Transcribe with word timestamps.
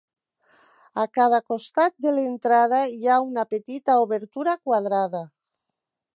A 1.01 1.03
cada 1.17 1.39
costat 1.51 1.93
de 2.05 2.13
l'entrada 2.15 2.81
hi 2.97 3.11
ha 3.11 3.19
una 3.27 3.47
petita 3.53 4.01
obertura 4.07 4.59
quadrada. 4.69 5.25